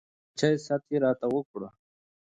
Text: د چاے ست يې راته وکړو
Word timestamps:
د 0.33 0.33
چاے 0.39 0.51
ست 0.65 0.83
يې 0.93 0.97
راته 1.03 1.25
وکړو 1.33 1.69